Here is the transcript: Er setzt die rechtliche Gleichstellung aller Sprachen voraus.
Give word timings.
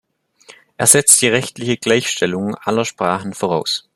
Er 0.77 0.87
setzt 0.87 1.21
die 1.21 1.27
rechtliche 1.27 1.77
Gleichstellung 1.77 2.55
aller 2.55 2.85
Sprachen 2.85 3.35
voraus. 3.35 3.87